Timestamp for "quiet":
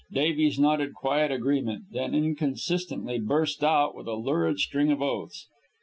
0.95-1.29